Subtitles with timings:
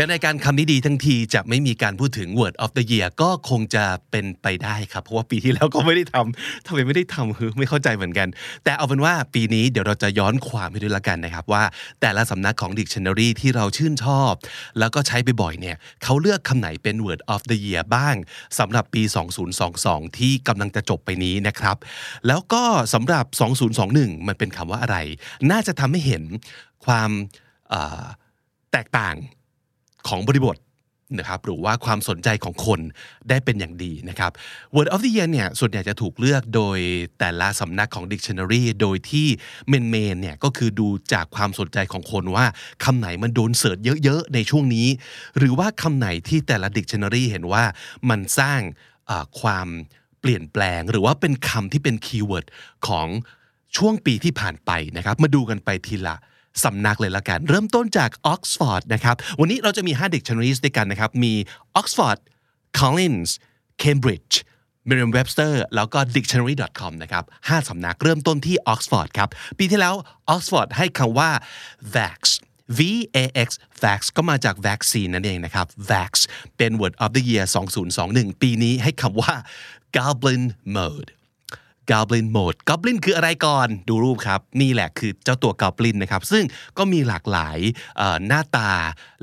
[0.00, 8.28] เป็นรายการคำนี้ดีทั้งทีจะไม่มีการพูดถึง word of the year ก็คงจะเป็นไปได้ครับ เพราะว่าปีที่แล้วก็ไม่ได้ทำทำไมไม่ได้ทำคือไม่เข้าใจเหมือนกัน
[8.64, 11.64] แต่เอาเป็นว่าปีนี้เดี๋ยวเราจะย้อนความให้ด้วยละกันนะครับ ว่า
[12.00, 14.32] แต่ละสำนักของ dictionary ที่เราชื่นชอบ
[14.78, 18.14] แล้วก็ใช้ไปบ่อยเนี่ยเขาเลือกคำไหนเป็น word of the year บ้าง
[18.58, 19.02] สำหรับปี
[19.60, 21.76] 2022 ที่กำลังจะจบไปนี้นะครับ
[22.26, 23.24] แล้วก็สำหรับ
[23.76, 24.96] 2021 มันเป็นคำว่าอะไร
[25.50, 26.22] น่าจะทำให้เห็น
[26.84, 27.10] ความ
[28.74, 29.16] แตกต่าง
[30.08, 30.56] ของบริบท
[31.18, 32.80] นะครับหรือว่าความสนใจของคน
[33.28, 34.32] ได้เป็นอย่างดีนะครับ
[34.74, 36.78] Word of the Year เนี่ยส่วนใหญ่จะถูกเลือกโดย
[37.18, 39.26] แต่ละสำนักของ Dictionary โดยที่
[39.68, 42.46] main main เนี่ยก็คือดูจากความสนใจของคนว่า
[42.84, 44.88] คำไหนมันโดน search เยอะๆ ในช่วงนี้
[45.38, 47.64] หรือว่าคำไหนที่แต่ละ Dictionary เห็นว่า
[48.10, 48.60] มันสร้าง
[49.40, 49.68] ความ
[50.20, 52.46] เปลี่ยนแปลง หรือว่าเป็นคำที่เป็น keyword
[52.88, 53.06] ของ
[53.76, 56.16] ช่วงปีที่ผ่านไปนะครับ มาดูกันไปทีละ
[56.64, 61.34] สำนักเลยละกัน เริ่มต้นจากออกซฟอร์ดนะครับ วันนี้เราจะมี5 dictionaries ด้วยกันนะครับ มี
[61.80, 62.18] Oxford
[62.78, 63.30] Collins
[63.82, 64.34] Cambridge
[64.88, 69.94] Merriam Webster แล้วก็ dictionary.com นะครับ5สำนักเริ่มต้นที่ Oxford ครับ ปีที่แล้ว
[70.34, 71.30] Oxford ให้คำว่า
[71.94, 72.20] vax
[72.78, 72.80] V
[73.22, 73.48] A X
[73.82, 76.12] vax ก็มาจากวัคซีนนั่นเองนะครับ vax
[76.56, 77.44] เป็น word of the year
[77.92, 79.32] 2021 ปีนี้ให้คำว่า
[79.96, 80.42] goblin
[80.76, 81.10] mode
[81.90, 86.44] Goblin Mode Goblin คืออะไรก่อนดูรูปครับนี่แหละคือเจ้าตัว Goblin นะครับซึ่ง
[86.78, 87.58] ก็มีหลากหลาย
[88.26, 88.70] หน้าตา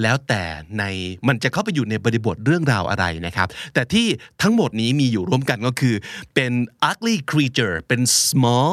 [0.02, 0.44] แล้วแต่
[0.80, 0.84] ใน
[1.28, 4.08] มันจะเข้าไปอยู่ในบริบทเรื่องราวอะไรนะครับแต่ที่
[4.42, 5.96] ทั้งหมดนี้มีอยู่ร่วมกันก็คือ
[6.36, 6.52] เป็น
[6.90, 8.72] ugly creature เป็น small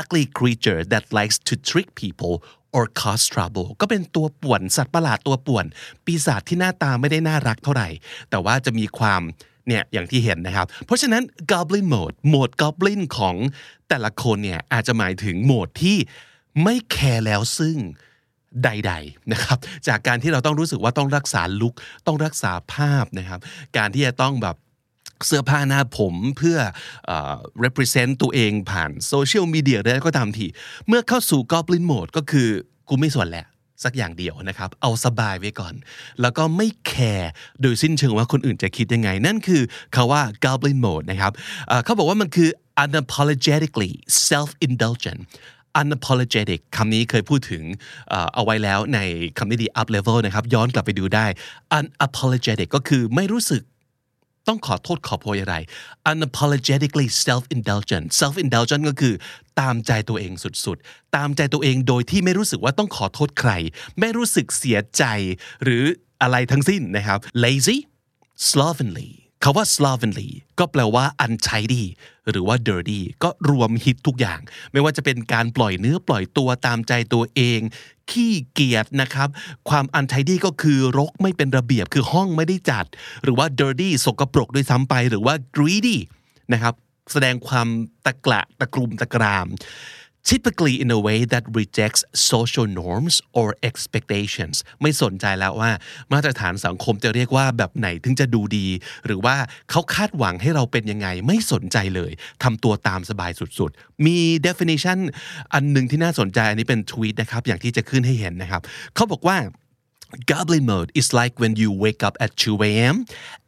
[0.00, 2.34] ugly creature that likes to trick people
[2.76, 5.64] or cause trouble ก็เป็นตัวป่วนสัตว์ประหลาดตัวป่วน
[6.04, 7.88] ปีศาจที่หน้าตาไม่ได้น่ารักเท่าไหร่
[8.30, 9.22] แต่ว่าจะมีความ
[9.68, 13.36] เนี่ยอย่างที่เห็นนะครับ เพราะฉะนั้น Goblin Mode โหมด Goblin ของ
[13.88, 15.96] แต่ละคนเนี่ยอาจจะหมายถึงโหมดที่
[16.62, 17.76] ไม่แคร์แล้วซึ่ง
[18.64, 19.58] ใดๆนะครับ
[19.88, 21.74] จากการที่เราต้องรู้สึกว่าต้องรักษาลุค
[22.06, 23.40] ต้องรักษาภาพนะครับ
[23.76, 24.56] การที่จะต้องแบบ
[25.26, 26.58] เสื้อผ้าหน้าผมเพื่อ
[27.06, 30.46] เอ่อ represent ตัวเองผ่านโซเชียลมีเดียได้ก็ตามที
[30.88, 32.48] เมื่อเข้าสู่ Goblin Mode ก็คือ
[32.88, 33.46] กูไม่สนแหละ
[33.84, 35.74] สักอย่างเดียวนะครับ เอาสบายไว้ก่อน
[36.20, 37.30] แล้วก็ไม่แคร์
[37.62, 39.62] โดยสิ้นเชิงว่าคนอื่นจะคิดยังไง นั่นคือ
[39.94, 41.32] คาว่า Goblin Mode นะครับ
[41.84, 42.50] เขาบอกว่ามันคือ
[42.82, 43.92] unapologetically
[44.28, 45.20] self-indulgent
[45.80, 47.62] unapologetic คำนี้เคยพูดถึง
[48.08, 48.98] เอ่อเอาไว้แล้วใน
[49.38, 51.26] คำนี้ดี up level นะครับ ย้อนกลับไปดูได้
[51.78, 53.62] unapologetic ก็คือไม่รู้สึก
[54.46, 55.56] ต้องขอโทษขอโพยอะไร
[56.10, 59.14] unapologetically self-indulgent self-indulgent ก็คือ
[59.60, 63.50] ตามใจตัวเองสุดๆ ตามใจตัวเองโดยที่ไม่รู้สึกว่าต้องขอโทษใคร
[64.00, 65.04] ไม่รู้สึกเสียใจ
[65.64, 65.84] หรือ
[66.22, 67.76] อะไรทั้งสิ้นนะครับ lazy
[68.50, 69.10] slovenly
[69.42, 71.84] คาว่า slovenly ก็แปลว่า untidy
[72.30, 74.40] หรือว่า dirty ก็รวมฮิตทุกอย่าง
[74.72, 77.60] ไม่ว่าจะเป็นการปล่อยเนื้อปล่อยตัวตามใจตัวเอง
[78.10, 79.28] ขี้เกียจนะครับ
[79.68, 82.84] ความ untidy ก็คือรกไม่เป็นระเบียบคือห้องไม่ได้จัด
[83.22, 85.98] หรือว่า dirty สกปรกด้วยซ้ำไป หรือว่า greedy
[86.52, 86.74] นะครับ
[87.12, 87.68] แสดงความ
[88.06, 89.46] ตะกละตะกรุมตะกราม
[90.30, 92.02] typically in a way that rejects
[92.32, 95.70] social norms or expectations ไม่สนใจแล้วว่า
[96.12, 98.66] มาตรฐานสังคมจะเรียกว่าแบบไหนถึงจะดูดี
[99.06, 99.36] หรือว่า
[99.70, 102.12] เขาคาดหวังให้เราเป็นยังไงไม่สนใจเลย
[102.42, 104.98] ทำตัวตามสบายสุดๆ มี definition
[105.54, 108.62] อันหนึ่งที่น่าสนใจอันนี้เป็นทวีตนะครับ อย่างที่จะขึ้นให้เห็นนะครับ
[108.94, 109.38] เขาบอกว่า
[110.30, 112.96] Goblin mode is like when you wake up at 2 a.m.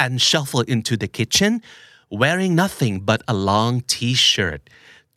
[0.02, 1.52] and shuffle into the kitchen
[2.20, 4.62] wearing nothing but a long t-shirt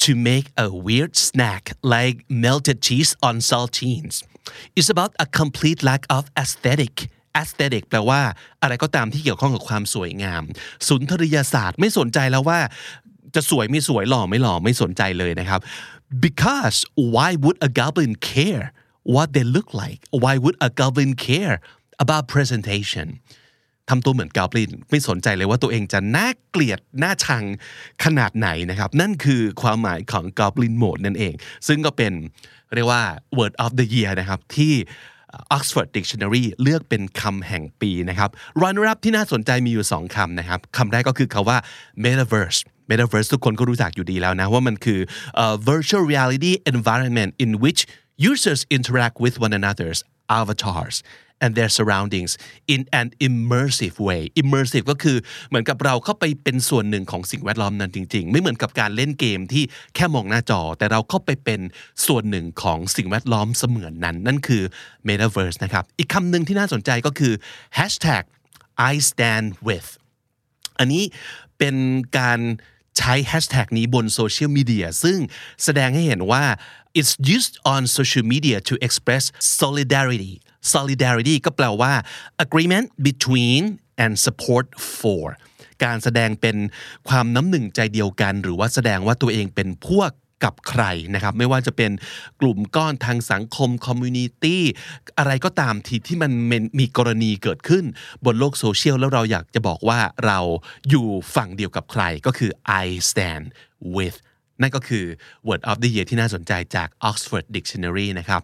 [0.04, 4.14] to make a weird snack like melted cheese on saltines.
[4.76, 6.94] It's about a complete lack of aesthetic
[7.42, 8.20] aesthetic แปลว่า
[8.62, 10.42] อะไรก็ตามที่เกี่ยวข้องกับความสวยงาม
[10.88, 12.60] สุนทรียศาสตร์ไม่สนใจแล้วว่า
[13.34, 15.60] จะสวยไม่สวยหล่อไม่หล่อไม่สนใจเลยนะครับ
[16.26, 16.78] because
[17.14, 18.64] why would a goblin care
[19.14, 21.56] what they look like why would a goblin care
[22.04, 23.06] about presentation
[23.89, 27.43] ทำตัวเหมือนกาบลินไม่สนใจเลยว่าตัวเองจะน่าเกลียดน่าชัง
[28.03, 31.33] ขนาดไหนนะครับ นั่นคือความหมายของกาบลินโหมดนั่นเอง
[31.67, 32.13] ซึ่งก็เป็น
[32.75, 33.03] เรียกว่า
[33.37, 34.73] word of the year นะครับที่
[35.55, 38.29] Oxford Dictionary เลือกเป็นคำแห่งปีนะครับ
[38.61, 41.57] runner up ที่น่าสนใจมีอยู่ 2คำนะครับคำแรกก็คือคาว่า
[42.05, 42.59] metaverse
[42.89, 44.99] metaverse ทุกคนก็รู้จักอยู่ดีแล้วนะ ว่ามันคือ
[45.69, 47.81] virtual reality environment in which
[48.31, 49.99] users interact with one another's
[50.39, 50.95] avatars
[51.43, 52.31] and their surroundings
[52.73, 55.17] in an immersive way immersive ก็คือ
[55.49, 59.63] เหมือนกับเราเข้าไปเป็นส่วนหนึ่งของสิ่งแวดล้อมนั้นจริง ๆ ไม่เหมือนกับการเล่นเกมที่
[59.95, 61.61] แค่มองหน้าจอ แต่เราเข้าไปเป็น
[62.07, 64.63] ส่วนหนึ่งของสิ่งแวดล้อมเสมือนนั้น นั่นคือ
[65.07, 67.33] metaverse นะครับ อีกคำหนึ่งที่น่าสนใจก็คือ
[67.77, 68.23] hashtag
[68.91, 69.89] I stand with
[70.79, 71.03] อันนี้
[71.57, 71.75] เป็น
[72.19, 72.39] การ
[72.97, 75.17] ใช้แฮชแท็กนี้บนโซเชียลมีเดียซึ่ง
[75.63, 76.43] แสดงให้เห็นว่า
[76.99, 79.23] it's used on social media to express
[79.59, 80.33] solidarity
[80.73, 81.93] solidarity ก็แปลว่า
[82.45, 83.63] agreement between
[84.03, 84.67] and support
[84.99, 85.25] for
[85.83, 86.57] การแสดงเป็น
[87.09, 90.11] ความน้ำหนึ่งใจเดียวกัน หรือว่าแสดงว่าตัวเองเป็นพวก
[90.43, 91.91] กับใครนะครับไม่ว่าจะเป็น
[92.41, 94.63] กลุ่มก้อนทางสังคม community
[95.17, 96.31] อะไรก็ตามที่ที่มัน
[96.79, 97.85] มีกรณีเกิดขึ้น
[98.25, 100.39] บนโลกโซเชียลแล้วเราอยากจะบอกว่าเรา
[100.89, 102.51] อยู่ฝั่งเดียวกับใครก็คือ
[102.83, 103.45] I stand
[103.95, 104.17] with
[104.63, 105.05] นั่นก็คือ
[105.47, 108.41] word of the year ที่น่าสนใจจาก Oxford Dictionary นะครับ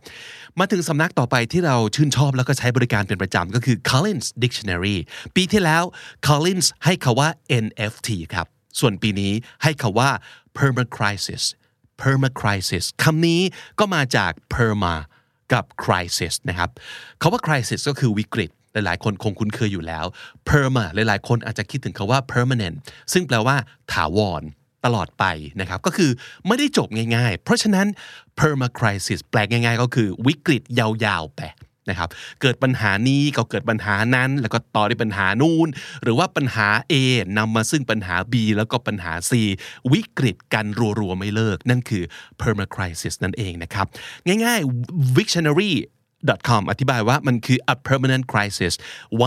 [0.60, 4.98] มาถึงสำนักต่อไปที่เราชื่นชอบแล้วก็ใช้บริการเป็นประจำก็คือ Collins Dictionary
[5.36, 5.84] ปีที่แล้ว
[6.28, 7.30] Collins ให้คาว่า
[7.66, 8.48] NFT ครับ
[8.80, 9.34] ส่วนปีนี้
[9.64, 10.10] ให้คาว่า
[10.58, 11.44] permacrisis
[12.02, 13.42] permacrisis คำนี้
[13.80, 14.96] ก็มาจาก perma
[15.54, 16.70] กับ crisis นะครับ
[17.22, 20.06] คาว่า crisis ก็คือวิกฤต หลายๆ คนคงคุ้นเคยอยู่แล้ว
[20.48, 22.76] perma หลายๆ คนอาจจะคิดถึงคาว่า permanent
[23.14, 23.56] ซึ่งแปลว่า
[23.94, 24.44] ถาวร
[24.86, 25.26] ตลอดไป
[25.62, 26.12] นะครับก็คือ
[26.48, 27.88] ไม่ได้จบง่ายๆ เพราะฉะนั้น
[28.40, 31.42] perma crisis แปลง่ายๆ ก็คือวิกฤตยาวๆไป
[31.90, 32.10] นะครับ
[32.42, 35.68] เกิดปัญหานี้ก็เกิดปัญหานั้น แล้วก็ต่อด้วยปัญหานู่น
[36.04, 36.94] หรือว่าปัญหา A
[37.38, 39.32] นำมาซึ่งปัญหา B แล้วก็ปัญหา C
[39.94, 40.66] วิกฤตกัน
[41.00, 42.04] รัวๆไม่เลิก นั่นคือ
[42.40, 43.86] perma crisis นั่นเองนะครับ
[44.28, 45.72] ง่ายๆ Wiktionary
[46.48, 48.74] com อธิบายว่ามันคือ a permanent crisis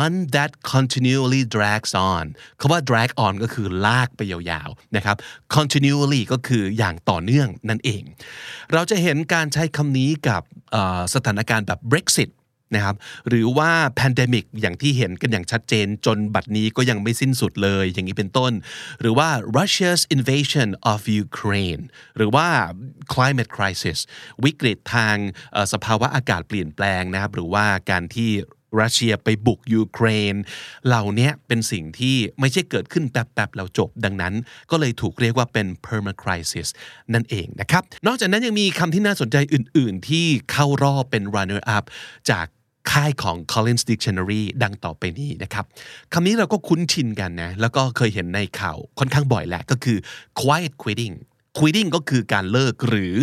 [0.02, 2.24] one that continually drags on
[2.60, 5.16] คาว่า drag on ก็คือลากไปยาวๆนะครับ
[5.56, 8.02] continually ก็คืออย่างต่อเนื่องนั่นเอง
[8.72, 10.42] เราจะเห็นการใช้คำนี้กับ
[11.14, 12.30] สถานการณ์แบบ Brexit
[12.74, 12.96] นะครับ
[13.28, 13.70] หรือว่า
[14.00, 18.52] pandemic อย่างที่เห็นกันอย่างชัดเจนจนบัดนี้ก็ยังไม่สิ้นสุดเลยอย่างนี้เป็นต้น
[19.00, 21.82] หรือว่า Russia's invasion of Ukraine
[22.16, 22.46] หรือว่า
[23.14, 23.98] climate crisis
[24.44, 25.16] วิกฤตทาง
[25.72, 28.30] สภาวะอากาศเปลี่ยนแปลงนะครับหรือว่าการที่
[28.80, 30.34] รัสเซียไปบุกยูเครน
[30.86, 34.34] เหล่านี้เป็นสิ่งที่ไม่ใช่เกิดขึ้นแป๊บๆแล้วจบ ดังนั้น
[34.70, 36.68] ก็เลยถูกเรียกว่าเป็น perma crisis
[37.14, 41.84] นั่นเองนะครับ นอกจากนั้นยังมีคำที่น่าสนใจอื่น ๆ ที่เข้ารอบเป็น runner up
[42.30, 42.46] จาก
[42.90, 45.64] ค่ายของ Collins Dictionary ดังต่อไปนี้นะครับ
[46.12, 49.98] คำนี้เราก็คุ้นชินกันนะ แล้วก็เคยเห็นในข่าวค่อนข้างบ่อยแหละก็คือ
[50.40, 51.14] quiet quitting
[51.58, 53.14] quitting ก็คือการเลิกหรือ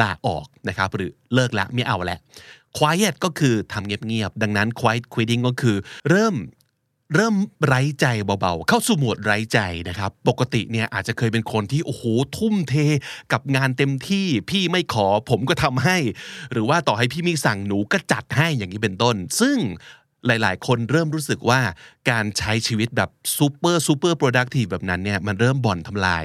[0.00, 2.18] ลาออกนะครับหรือเลิกละไม่เอาแล้ว
[2.76, 5.76] quiet ก็คือทำเงียบๆ ดังนั้น quiet quitting ก็คือ
[6.10, 6.34] เริ่ม
[7.14, 7.34] เริ่ม
[7.66, 8.06] ไร้ใจ
[8.40, 9.58] เบาๆ เข้าสู่หมวดไร้ใจ
[9.88, 12.02] นะครับ ปกติเนี่ยอาจจะเคยเป็นคนที่โอ้โห
[12.36, 12.74] ทุ่มเท
[13.32, 15.98] กับงานเต็มที่พี่ไม่ขอผมก็ทำให้
[16.52, 19.58] หรือว่าต่อให้พี่มีสั่งหนูก็จัดให้อย่างนี้เป็นต้น ซึ่ง
[20.26, 21.60] หลายๆ คนเริ่มรู้สึกว่า
[22.10, 26.24] การใช้ชีวิตแบบ super super productive แบบนั้นเนี่ยมันเริ่มบ่อนทำลาย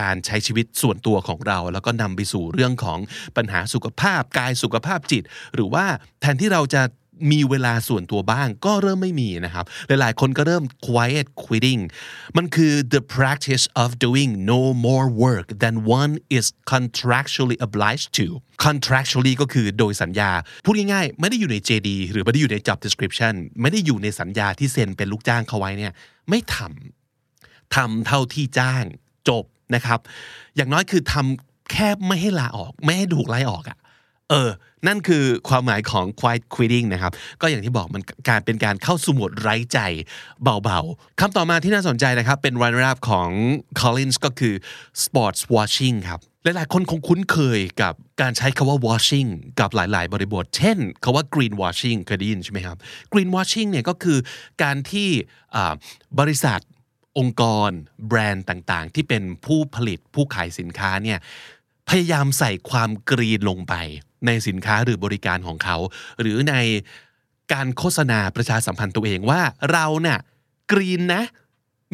[0.00, 2.98] การใช้ชีวิตส่วนตัวของเรา แล้วก็นำไปสู่เรื่องของ
[3.36, 5.22] ปัญหาสุขภาพกายสุขภาพจิต
[5.54, 5.84] หรือว่า
[6.20, 6.82] แทนที่เราจะ
[7.30, 11.82] มีเวลาส่วนตัวบ้างก็เริ่มไม่มีนะครับ หลายๆ คนก็เริ่ม quiet quitting
[12.36, 18.26] มันคือ the practice of doing no more work than one is contractually obliged to
[18.64, 20.30] contractually ก็คือโดยสัญญา
[20.64, 25.92] พูดง่ายๆ ไม่ได้อยู่ใน JD หรือไม่ได้อยู่ใน job description ไม่ได้อยู่ในสัญญาที่เซ็นเป็นลูกจ้างเขาไว้เนี่ย
[26.28, 28.84] ไม่ทำทำเท่าที่จ้าง
[29.28, 30.00] จบนะครับ
[30.56, 33.78] อย่างน้อยคือทำแค่ไม่ให้ลาออก ไม่ให้ถูกไล่ออกอะ
[34.30, 34.50] เออ
[34.86, 39.78] นั่นคือความหมายของ quiet quitting นะครับ ก็อย่างที่บอกมันการเป็นการเข้าสู่โหมดไร้ใจ
[40.42, 43.28] เบาๆคำต่อมาที่น่าสนใจนะครับ เป็น runner up ของ
[43.80, 44.54] Collins ก็คือ
[45.04, 49.28] sports washing ครับ หลายๆ คนคงคุ้นเคยกับการใช้คาว่า washing
[49.60, 52.76] กับหลาย ๆ บริบท เช่นคาว่า green washing เคยได้ยินใช่ไหมครับ
[53.12, 54.18] green washing เนี่ยก็คือ
[54.62, 55.08] การที่
[56.20, 56.60] บริษัท
[57.18, 57.70] องค์กร
[58.08, 61.18] แบรนด์ต่างๆ ที่เป็นผู้ผลิตผู้ขายสินค้าเนี่ย
[61.88, 63.74] พยายามใส่ความกรีนลงไป
[64.26, 65.76] ในสินค้าหรือบริการของเขา
[66.20, 66.54] หรือใน
[67.52, 69.40] การโฆษณาประชาสัมพันธ์ตัวเองว่า
[69.72, 70.18] เราเนะ่ย
[70.72, 71.22] กรีนนะ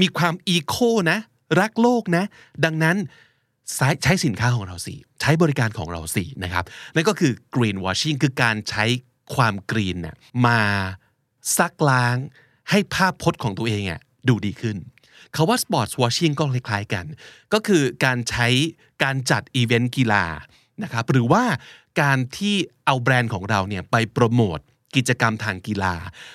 [0.01, 0.77] มีความอีโค
[1.11, 1.19] นะ
[1.61, 2.25] รักโลกนะ
[2.65, 2.97] ดังนั้น
[4.03, 6.65] ใช้สินค้าของเราสิใช้บริการของเราสินะครับ
[6.95, 8.85] นั่นก็คือ green washing คือการใช้
[9.35, 10.15] ความ green เนี่ย
[10.47, 10.61] มา
[11.59, 12.17] ซักล้าง
[12.71, 14.77] ให้ภาพพจน์ของตัวเองอะดูดีขึ้น
[15.35, 17.05] คำว่า sports washing ก็คล้ายๆกัน
[17.53, 18.49] ก็คือการใช้
[19.03, 20.25] การจัดอีเวนต์กีฬา
[20.83, 21.45] นะครับหรือว่า
[22.01, 22.55] การที่
[22.87, 24.59] เอาแบรนด์ของเราเนี่ยไปโปรโมท
[24.97, 25.95] กิจกรรมทางกีฬา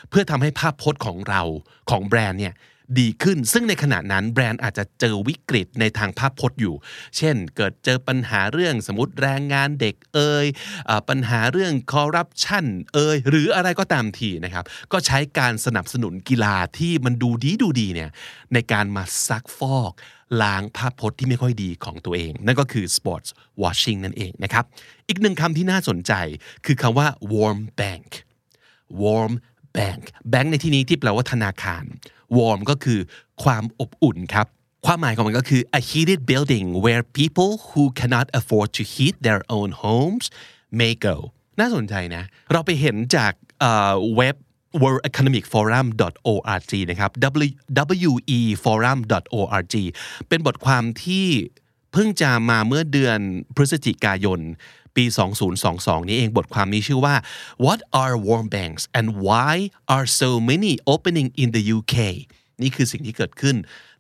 [0.10, 1.42] เพื่อทำให้ภาพพจน์ของเรา
[1.90, 2.54] ของแบรนด์เนี่ย
[3.00, 6.76] ดีขึ้น ซึ่งในขณะนั้นแบรนด์อาจจะเจอวิกฤตในทางภาพพจน์อยู่
[7.18, 18.10] เช่น เกิดเจอปัญหาเรื่องสมมติแรงงานเด็กเอ่ย ปัญหาเรื่องคอร์รัปชันเอ่ยหรืออะไรก็ตามทีนะครับ ก็ใช้การสนับสนุนกีฬาที่มันดูดีดูดีเนี่ย
[18.54, 19.94] ในการมาซักฟอก
[20.42, 23.30] ล้างภาพพจน์ที่ไม่ค่อยดีของตัวเอง นั่นก็คือ sports
[23.62, 24.66] washing นั่นเองนะครับ
[25.08, 26.14] อีกหนึ่งคำที่น่าสนใจ
[26.66, 28.10] คือคำว่า warm bank
[29.02, 29.34] warm
[29.76, 31.84] bank bank ในที่นี้ที่แปลว่าธนาคาร
[32.38, 33.00] warm ก็คือ
[33.44, 34.48] ความอบอุ่นครับ
[34.86, 40.26] ความหมายของมันก็คือ a heated building where people who cannot afford to heat their own homes
[40.80, 41.16] may go
[41.60, 43.34] น่าสนใจนะ เราไปเห็นจาก
[44.18, 44.36] เว็บ
[44.84, 47.12] worldeconomicforum.org นะครับ
[47.80, 49.76] weforum.org
[50.28, 51.28] เป็นบทความที่
[51.92, 53.20] เพิ่งจะมาเมื่อเดือน
[53.56, 54.40] พฤศจิกายน
[54.98, 55.06] ปี
[55.58, 57.16] 2022 นี้เองบทความนี้ชื่อว่า
[57.66, 59.54] What are warm banks and why
[59.96, 61.96] are so many opening in the UK
[62.62, 63.56] นี่คือสิ่งที่เกิดขึ้น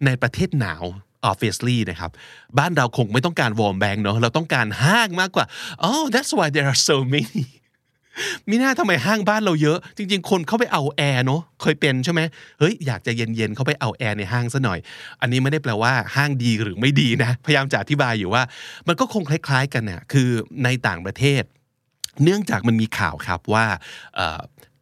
[0.06, 0.84] ในประเทศหนาว
[1.32, 2.12] obviously นะครับ
[2.58, 5.46] บ้านเราคงไม่ต้องการ warm bank เนาะเราต้องการห้างมากกว่า
[5.88, 7.46] oh that's why there are so many
[8.50, 12.22] มีหน้าทำไมห้างบ้านเราเยอะ จริง ๆ คนเข้าไปเอาแอร์เนาะเคยเป็นใช่ไหม
[12.60, 14.80] เฮ้ยอยากจะเย็นๆเข้าไปเอาแอร์ในห้างซะหน่อย
[15.22, 18.44] อันนี้ไม่ได้แปลว่าห้างดีหรือไม่ดีนะ พยายามจะอธิบายอยู่ว่า
[18.88, 20.30] มันก็คงคล้าย ๆ กันนะ่ะคือ
[20.64, 21.44] ในต่างประเทศ
[22.24, 23.66] เนื่องจากมันมีข่าวครับว่า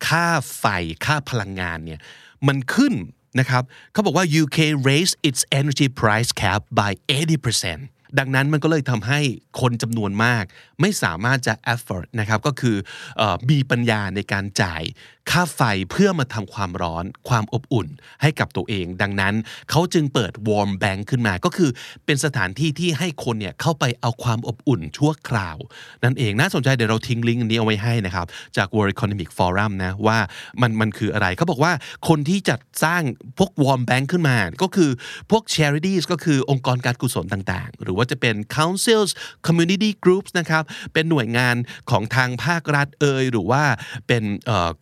[0.08, 0.26] ค่า
[0.58, 0.66] ไฟ
[1.06, 2.00] ค่าพลังงานเนี่ย
[2.48, 2.94] มันขึ้น
[3.40, 4.58] นะครับเขาบอกว่า UK
[4.90, 9.20] raised its energy price cap by 80% ดังนั้นมันก็เลยทำให้
[9.62, 10.44] คนจำนวนมาก
[10.82, 12.76] ไม่สามารถจะ effort นะครับก็คือ
[13.20, 14.84] อมีปัญญาในการจ่าย
[15.32, 17.88] ค่าไฟเพื่อมาทำความร้อน ความอบอุ่น
[18.22, 19.34] ให้กับตัวเอง ดังนั้น
[19.70, 21.70] เขาจึงเปิด warm bank ขึ้นมาก็คือ
[22.06, 25.58] เป็นสถานที่ที่ให้คนเนี่ยเข้าไปเอาความอบอุ่นชั่วคราว
[26.04, 28.26] นั่นเองน่าสนใจเดี๋ยวเราทิ้งลิงก์นี้เอาไว้ให้นะครับ
[28.58, 30.18] จาก World Economic Forum นะว่า
[30.62, 31.74] มันมันคืออะไรเขาบอกว่า
[32.08, 33.02] คนที่จัดสร้าง
[33.38, 34.90] พวก warm bank ขึ้นมา ก็คือ
[35.32, 39.12] พวก charities ก็คือองค์กรการกุศลต่างๆ หรือว่าจะเป็น councils
[39.48, 41.56] community groups นะครับ เป็นหน่วยงาน
[41.90, 43.64] ของทางภาครัฐเอยหรือว่า
[44.08, 44.24] เป็น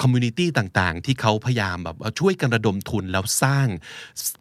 [0.01, 3.67] community ต่างๆ ที่เขาพยายามแบบช่วยกันระดมทุนแล้วสร้าง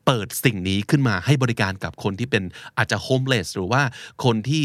[0.07, 2.43] เปิดสิ่งนี้ขึ้นมาให้บริการกับคนที่เป็น
[2.77, 3.83] อาจจะโฮมเลสหรือว่า
[4.25, 4.65] คนที่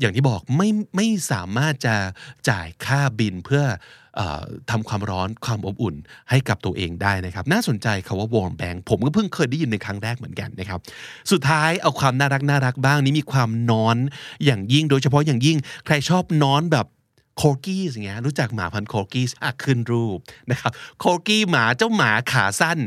[0.00, 1.96] อย่างที่บอกไม่ไม่สามารถจะ
[2.48, 3.64] จ่ายค่าบินเพื่อ
[4.70, 5.94] ทำความร้อนความอบอุ่น
[6.30, 10.80] ให้กับตัวเองได้นะครับ น่าสนใจคาว่า warm bank ผมก็เพิ่งเคยได้ยินในครั้งแรกเหมือนกันนะครับ
[11.32, 13.96] สุดท้ายเอาความน่ารักน่ารักบ้างนี้มีความนอน
[14.44, 16.86] อย่างยิ่งโดยเฉพาะอย่างยิ่ง ใครชอบนอนแบบ
[17.44, 20.18] คอร์กี้อย่างเงี้ยรู้จักหมาพันธุ์คอร์กี้อะขึ้นรูป
[20.50, 20.72] นะครับ
[21.02, 22.78] คอร์กี้หมาเจ้าหมาขาสั้น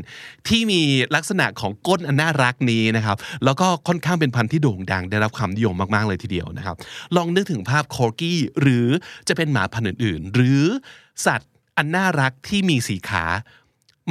[0.48, 0.80] ที่มี
[1.14, 6.76] ลักษณะของก้นอันน่ารักนี้นะครับแล้วก็ค่อนข้างเป็นพันธุ์ที่โด่งดัง ได้รับความนิยมมากๆเลยทีเดียวนะครับ
[7.16, 8.86] ลองนึกถึงภาพคอร์กี้หรือ
[9.28, 10.64] จะเป็นหมาพันธุ์อื่น ๆ หรือ
[11.26, 13.24] สัตว์อันน่ารักที่มีสี่ขา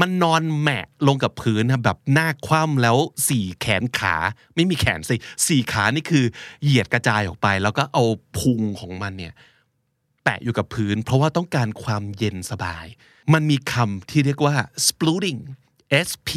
[0.02, 2.98] มันนอนแหมะลงกับพื้นนะแบบหน้าคว่ำแล้ว
[3.30, 4.16] สี่แขนขา
[4.56, 5.16] ไม่มีแขนสิ
[5.48, 6.26] สี่ขานี่คือ
[6.64, 8.04] เหยียดกระจายออกไป แล้วก็เอา
[8.38, 9.34] พุงของมันเนี่ย
[10.24, 12.86] แปะอยู่กับพื้น เพราะว่าต้องการความเย็นสบาย
[13.34, 14.56] มันมีคำที่เรียกว่า
[14.88, 15.40] splooting
[16.08, 16.32] S P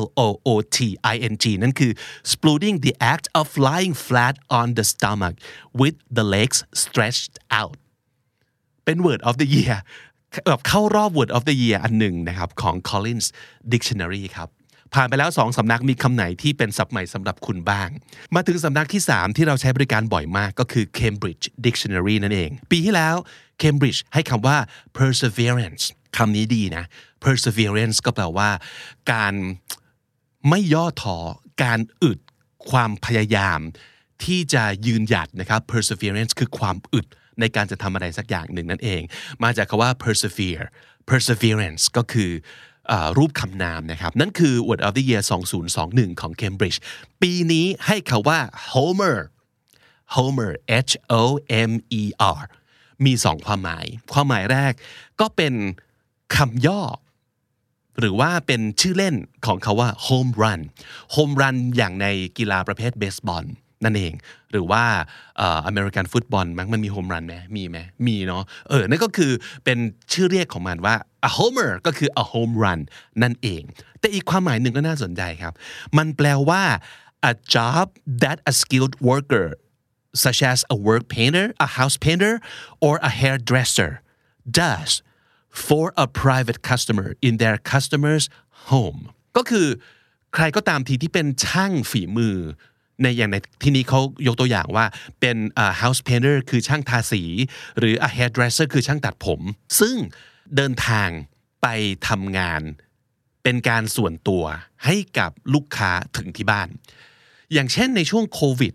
[0.00, 0.78] L O O T
[1.12, 1.92] I N G นั่นคือ
[2.32, 5.36] splooting the act of lying flat on the stomach
[5.80, 7.76] with the legs stretched out
[8.84, 9.76] เป็น word of the year
[10.48, 13.26] แบบเข้ารอบ word of the year อันหนึ่งนะครับของ Collins
[13.72, 14.48] Dictionary ครับ
[14.94, 17.88] ผ่านไปแล้ว 2สำนักมีคำไหนที่เป็นศัพท์ใหม่สำหรับคุณบ้าง
[18.34, 23.16] มาถึงสำนักที่ 3 ที่เราใช้บริการบ่อยมากก็คือ Cambridge Dictionary นั่นเอง ปีที่แล้ว
[23.62, 24.56] Cambridge ให้คำว่า
[24.98, 25.84] perseverance
[26.16, 26.84] คำนี้ดีนะ
[27.24, 28.50] perseverance ก็แปลว่า
[29.12, 29.34] การ
[30.48, 31.18] ไม่ย่อท้อ
[31.62, 32.18] การอึด
[32.70, 33.60] ความพยายาม
[34.24, 37.06] ที่จะยืนหยัดนะครับ perseverance คือความอึด
[37.40, 39.02] ในการจะทำอะไรสักอย่างหนึ่งนั่นเอง
[39.42, 40.66] มาจากคาว่า persevere
[41.08, 42.30] perseverance ก็คือ
[43.18, 45.22] รูปคำนามนะครับ นั่นคือ Word of the Year
[45.72, 46.78] 2021 ของ Cambridge
[47.22, 48.38] ปีนี้ให้คาว่า
[48.72, 49.18] Homer
[50.14, 50.52] Homer
[50.88, 51.22] H O
[51.70, 52.02] M E
[52.38, 52.40] R
[53.04, 54.72] มีสองความหมาย ความหมายแรก
[55.20, 55.54] ก็เป็น
[56.36, 56.82] คำย่อ
[57.98, 59.14] หรือว่าเป็นชื่อเล่น
[59.46, 60.60] ของคาว่า home run
[61.14, 62.06] home run อย่างใน
[62.38, 63.44] กีฬาประเภทเบสบอล
[63.84, 64.12] นั่นเอง
[64.50, 64.84] หรือว่า
[65.66, 69.32] อเมริกันฟุตบอลมันมีโฮมรันไหมมีไหมมีเนาะเออนั่นก็คือ
[69.64, 69.78] เป็น
[70.12, 70.94] ชื่อเรียกของมันว่า
[71.28, 72.80] a homer ก็คือ a home run
[73.22, 73.62] นั่นเอง
[74.00, 75.52] แต่อีกความหมายหนึ่งก็น่าสนใจครับ
[75.98, 76.62] มันแปลว่า
[77.30, 77.86] a job
[78.22, 79.48] that a skilled worker
[80.24, 82.34] such as a work painter a house painter
[82.86, 83.92] or a hairdresser
[84.60, 84.90] does
[85.66, 88.24] for a private customer in their customer's
[88.70, 89.00] home
[89.36, 89.68] ก็คือ
[90.34, 92.36] ใครก็ตามทีที่เป็นช่างฝีมือ
[93.02, 94.86] ในอย่างในที่นี้เขายกตัวอย่างว่า
[95.20, 95.36] เป็น
[95.80, 97.22] house painter คือช่างทาสี
[97.78, 99.40] หรือ a hairdresser คือช่างตัดผม
[99.80, 99.96] ซึ่ง
[100.56, 101.08] เดินทาง
[101.62, 101.66] ไป
[102.08, 102.62] ทำงาน
[103.42, 104.44] เป็นการส่วนตัว
[104.84, 106.68] ให้กับลูกค้าถึงที่บ้าน
[107.52, 108.74] อย่างเช่นในช่วงโควิด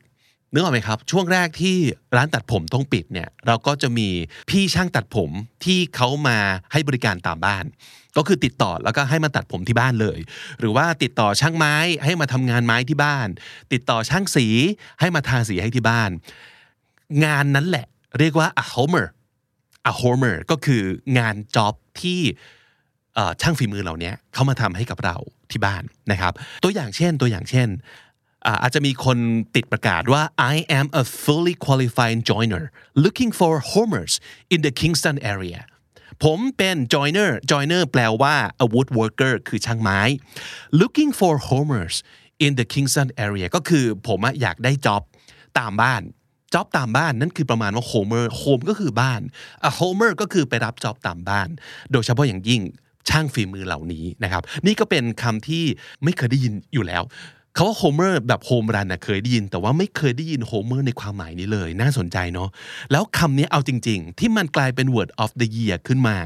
[0.53, 1.75] นึกออกไหมครับ ช่วงแรกที่
[2.15, 4.09] ร้านตัดผมต้องปิดเนี่ยเราก็จะมี
[4.49, 5.31] พี่ช่างตัดผม
[5.65, 6.37] ที่เขามา
[6.71, 7.65] ให้บริการตามบ้าน
[8.17, 10.19] ก็คือติดต่อแล้วก็ให้มาตัดผมที่บ้านเลย
[10.59, 13.27] หรือว่าติดต่อช่างไม้ให้มาทำงานไม้ที่บ้าน
[13.73, 14.47] ติดต่อช่างสี
[14.99, 16.09] ให้มาทาสีให้ที่บ้าน
[17.25, 17.85] งานนั้นแหละ
[18.19, 19.05] เรียกว่า a homer
[19.91, 20.83] a homer ก็คือ
[21.17, 22.19] งานจ็อบที่
[23.41, 25.15] ช่างฝีมือเหล่านี้เขามาทำให้กับเรา
[25.51, 26.33] ที่บ้านนะครับ
[26.63, 27.69] ตัวอย่างเช่นตัวอย่างเช่น
[28.61, 29.17] อาจจะมีคน
[29.55, 30.21] ติดประกาศว่า
[30.53, 32.63] I am a fully qualified joiner
[33.05, 34.13] looking for homers
[34.53, 35.61] in the Kingston area
[36.23, 39.99] ผมเป็น joiner joiner แปลว่า a woodworker คือช่างไม้
[40.81, 41.95] looking for homers
[42.45, 45.01] in the Kingston area ก็คือผมอยากได้จ็อบ
[45.59, 46.01] ตามบ้าน
[46.53, 49.21] จ็อบตามบ้านนั่นคือประมาณว่า homer home ก็คือบ้าน
[49.69, 51.49] a homer ก็คือไปรับจ็อบตามบ้าน
[51.91, 52.61] โดยเฉพาะอย่างยิ่ง
[53.09, 55.63] ช่างฝีมือเหล่านี้นะครับ นี่ก็เป็นคำที่
[56.03, 57.03] ไม่เคยได้ยินอยู่แล้ว
[57.55, 62.49] คาว่า homer แบบโฮมรันนะเคยได้ยิน แต่ว่าไม่เคยได้ยิน homer ในความหมายนี้เลย น่าสนใจเนาะ
[62.91, 66.17] แล้วคำนี้เอาจริง ๆ ที่มันกลายเป็น word of the year ขึ้นมา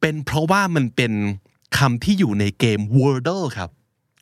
[0.00, 1.12] เป็นเพราะว่ามันเป็น
[1.78, 3.70] คำที่อยู่ในเกม Wordle ครับ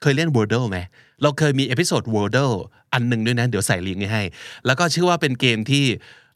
[0.03, 0.79] เคยเล่น Wordle ไหม
[1.23, 2.55] เราเคยมี episode Wordle
[2.93, 4.23] อันหนึ่งด้วยนะ เดี๋ยวใส่ลิงก์ให้
[4.67, 5.85] แล้วก็เชื่อว่าเป็นเกมที่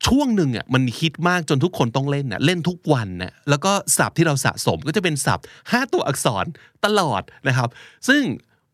[0.06, 6.44] ช่วงหนึ่งอะมันฮิตมากจนทุกคนต้องเล่นอะเล่นทุกวันน่ะแล้วก็ศัพท์ที่เราสะสมก็จะเป็นศัพท์ 5 ตัวอักษร
[6.84, 7.68] ตลอดนะครับ
[8.08, 8.22] ซึ่ง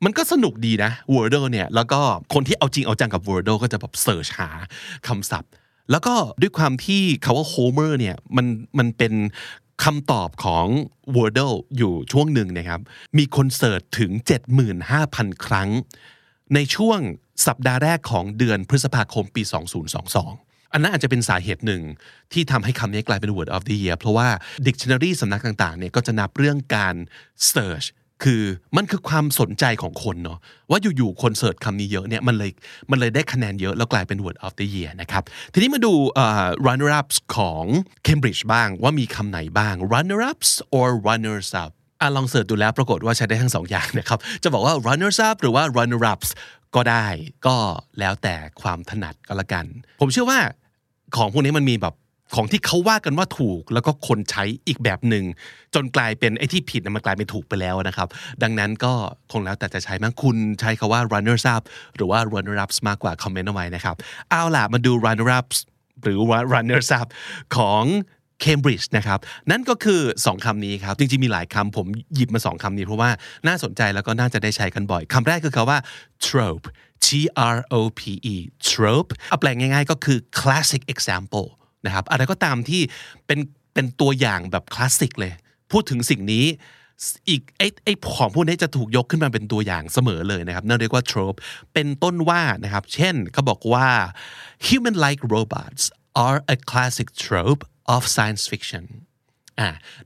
[0.05, 2.01] มันก็สนุกดีนะ Wordle เนี่ย แล้วก็
[2.35, 4.51] คนที่เอาจริงเอาจังกับ Wordle ก็จะแบบเสิร์ชหา
[5.09, 5.51] คำศัพท์
[5.91, 8.47] แล้วก็ด้วยความที่คาว่า Homer เนี่ย มัน
[8.79, 9.13] มันเป็น
[9.85, 10.67] คำตอบของ
[11.17, 12.81] Wordle อยู่ช่วงหนึ่งนะครับ
[13.19, 14.11] มีคนเสิร์ชถึง
[14.79, 15.69] 75,000 ครั้ง
[16.55, 16.99] ในช่วง
[17.47, 19.43] สัปดาห์แรกของเดือนพฤษภาคมปี
[20.09, 21.83] 2022อันนั้นอาจจะเป็นสาเหตุหนึ่ง
[22.33, 24.29] ที่ทำให้คำนี้กลายเป็น word of the year เพราะว่า
[24.67, 26.95] dictionary สำนักต่างๆเนี่ยก็จะนับเรื่องการ
[27.53, 27.87] search
[28.25, 28.43] คือ
[28.77, 30.39] มันคือความสนใจของคนเนาะ
[30.71, 32.51] ว่าอยู่ๆคนเสิร์ชคำนี้เยอะเนี่ยมันเลย
[32.91, 35.93] มันเลยได้คะแนนเยอะแล้วกลายเป็น word of the year นะครับทีนี้มาดู
[36.25, 37.65] uh, runner ups ของ
[38.07, 46.31] Cambridge บ้างว่ามีคำไหนบ้าง runner ups or runners up อะลองเสิร์ชดูแล้วปรากฏว่าใช้ได้ทั้งสองอย่างนะครับ จะบอกว่า runners up หรือว่า runner ups
[46.75, 47.07] ก็ได้
[47.47, 47.57] ก็
[47.99, 49.65] แล้วแต่ความถนัดก็แล้วกัน
[50.01, 50.41] ผมเชื่อว่า
[51.17, 51.95] ของพวกนี้มันมีแบบ
[52.35, 55.25] ของที่เขาว่ากันว่าถูกแล้วก็คนใช้อีกแบบหนึ่ง
[55.75, 58.09] จนกลายเป็นไอ้ที่ผิดมันกลายเป็นถูกไปแล้วนะครับ
[58.43, 58.93] ดังนั้นก็
[59.33, 61.63] คงแล้วแต่จะใช้มั้งคุณใช้คาว่า runners up
[61.97, 63.97] หรือว่า runner ups มากกว่าคอมเมนต์เอาไว้นะครับ
[64.31, 65.59] เอาล่ะมาดู runner ups
[66.03, 67.09] หรือว่า runners up
[67.57, 67.85] ของ
[68.45, 69.19] Cambridge นะครับ
[69.51, 73.11] นั่นก็คือ 2คำนี้ครับ จริงๆ มีหลายคำผมหยิบมา 2คำนี้ เพราะว่า
[73.47, 75.79] น่าสนใจแล้วก็น่าจะได้ใช้กันบ่อยคำแรกคือคาว่า
[76.27, 76.67] trope
[77.07, 77.09] T
[77.57, 78.01] R O P
[78.35, 78.37] E
[78.71, 81.49] trope เอาแปลงง่ายๆ ก็คือ classic example
[81.87, 82.83] นะครับอะไรก็ตามที่
[83.27, 83.41] เป็น
[83.75, 85.33] เป็นตัวอย่างแบบคลาสสิกเลย
[85.73, 86.45] พูดถึงสิ่งนี้
[87.29, 91.39] อีกไอ้ไอ้ของพวกนี้จะถูกยกขึ้นมาเป็นตัวอย่างเสมอเลยนะครับนั่นเรียกว่า trope
[91.75, 93.89] เป็นต้นว่านะครับเช่นเขาบอกว่า
[94.67, 95.83] human like robots
[96.27, 97.63] are a classic trope
[97.95, 98.85] of science fiction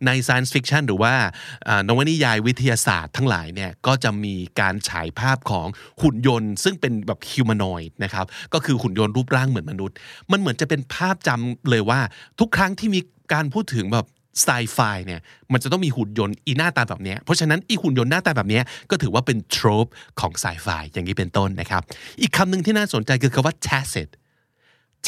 [0.07, 1.15] ใน science fiction หรือว่า
[1.89, 5.67] นวนิยายวิทยาศาสตร์ทั้งหลายเนี่ยก็จะมีการฉายภาพของ
[6.03, 9.97] หุ่นยนต์ ซึ่งเป็นแบบ humanoid นะครับก็คือหุ่นยนต์รูปร่างเหมือนมนุษย์
[10.33, 12.01] มันเหมือนจะเป็นภาพจำเลยว่า
[12.41, 13.01] ทุกครั้งที่มี
[13.33, 14.07] การพูดถึงแบบ
[14.43, 15.21] ไซไฟเนี่ย
[15.53, 19.87] มันจะต้องมีหุ่นยนต์อีหน้าตาแบบนี้เพราะฉะนั้นอีหุ่นยนต์หน้าตาแบบนี้ก็ถือว่าเป็นโทรป
[20.21, 21.83] ของไซไฟอย่างนี้เป็นต้นนะครับ
[22.21, 24.09] อีกคำหนึ่งที่น่าสนใจคือคำว่า tacit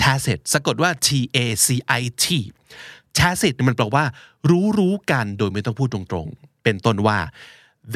[0.00, 1.68] tacit สะกดว่า T A C
[2.00, 2.26] I T
[3.18, 4.04] tacit มันแปลว่า
[4.50, 7.18] รู้รู้กันโดยไม่ต้องพูดตรงๆ เป็นต้นว่า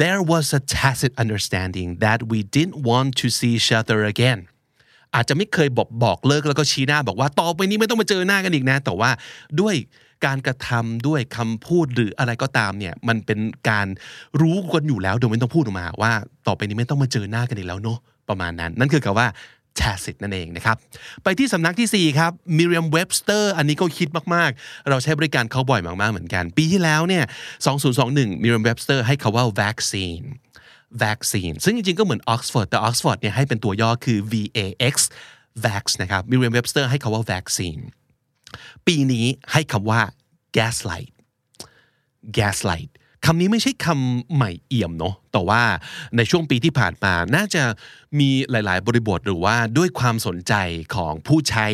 [0.01, 4.39] there was a tacit understanding that we didn't want to see each other again
[5.15, 9.09] อาจจะไม่เคยบอกบอกเลิกแล้วก็ชี้หน้าบอกว่าต่อไปนี้ไม่ต้องมาเจอหน้ากันอีกนะ แต่ว่า
[9.61, 9.75] ด้วย
[10.25, 13.87] การกระทำด้วยคำพูดหรืออะไรก็ตามเนี่ยมันเป็นการ
[14.41, 16.11] รู้กันอยู่แล้วโดยไม่ต้องพูดออกมาว่า
[16.47, 19.27] ต่อไปนี้ไม่ต้องมาเจอหน้ากันอีกแล้วเนาะประมาณนั้น นั่นคือคำว่า
[19.79, 20.77] tacit นั่นเองนะครับ
[21.23, 27.23] ไปที่สำนักที่ 4 ครับ Merriam Webster อันนี้ก็คิดมาก ๆ เราใช้บริการเขาบ่อยมาก ๆ เหมือนกัน ปีที่แล้วเนี่ย
[27.83, 30.25] 2021 Merriam Webster ให้คาว่า vaccine
[31.03, 34.95] vaccine ซึ่งจริง ๆ ก็เหมือน Oxford แต่ Oxford เนี่ยให้เป็นตัวย่อคือ VAX
[35.63, 37.81] vax นะครับ Merriam Webster ให้คาว่า vaccine
[38.87, 40.01] ปีนี้ให้คำว่า
[40.57, 41.13] gaslight
[42.37, 42.91] gaslight
[43.25, 45.61] คำนี้ไม่ใช่คำใหม่เอี่ยมเนาะแต่ว่า
[46.17, 47.63] ในช่วงปีที่ผ่านมาน่าจะ
[48.19, 50.53] มีหลาย ๆ บริบทหรือว่าด้วยความสนใจ
[50.95, 51.67] ของผู้ใช้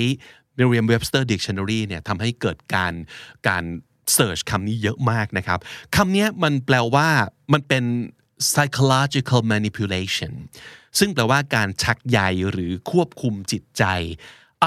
[0.58, 2.94] Merriam-Webster Dictionary เนี่ยทำให้เกิดการ
[3.48, 3.64] การ
[4.14, 5.60] เสิร์ชคำนี้เยอะมากนะครับ
[5.96, 7.10] คำนี้มันแปลว่า
[7.54, 7.84] มันเป็น
[8.50, 10.34] psychological manipulation
[11.00, 12.20] ซึ่งแปลว่าการชักใย
[12.52, 13.84] หรือควบคุมจิตใจ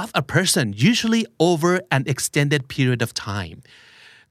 [0.02, 3.58] of a person usually over an extended period of time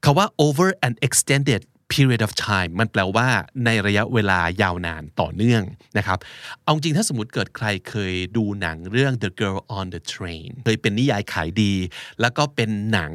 [0.04, 1.62] คาว่า over an extended
[1.92, 3.28] period of time มันแปลว่า
[3.64, 5.62] ในระยะเวลายาวนานต่อเนื่อง
[5.98, 6.18] นะครับ
[6.62, 11.72] เอาจริงถ้าสมมติเกิดใครเคยดูหนังเรื่อง The Girl on the Train เคยเป็นนิยายขายดี
[12.20, 13.12] แล้วก็เป็นหนัง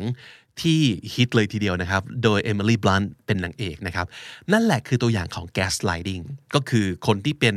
[0.61, 0.81] ที่
[1.13, 4.05] ฮิตเลยทีเดียวนะครับ โดยเอมิลี่บลันต์เป็นนางเอกนะครับ
[4.51, 6.23] นั่นแหละคือตัวอย่างของ gaslighting
[6.55, 7.55] ก็คือคนที่เป็น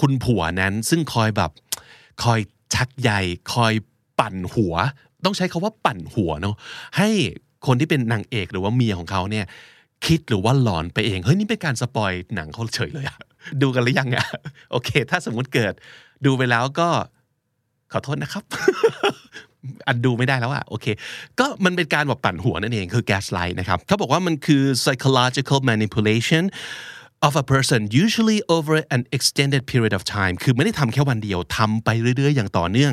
[0.00, 1.50] คุณผัวนั้น ซึ่งคอยแบบ
[2.22, 2.40] คอย
[2.74, 3.10] ชักใย
[3.54, 3.72] คอย
[4.18, 4.74] ปั่นหัว
[5.24, 6.56] ต้องใช้คำว่าปั่นหัวเนาะ
[6.96, 7.08] ให้
[7.66, 9.46] คนที่เป็นนางเอกหรือว่าเมียของเขาเนี่ย
[10.04, 13.18] คิดหรือว่าหลอนไปเอง เฮ้ย นี่เป็นการ spoil หนังเขาเฉยเลยอะ
[13.62, 14.26] ดูกันหรือยังอะ
[14.70, 15.72] โอเค ถ้าสมมุติเกิด
[16.26, 16.88] ดูไปแล้วก็
[17.92, 18.44] ขอโทษนะครับ
[19.86, 20.86] อันดูไม่ได้แล้วอะโอเค
[21.38, 26.44] ก็มันเป็นการแบบปั่นหัวนั่นเองคือ gaslight นะครับเขาบอกว่ามันคือ psychological manipulation
[27.22, 32.92] of a person usually over an extended period of time คือไม่ได้ทำแค่วันเดียวทำไปเรื่อยๆ อย่างต่อเนื่อง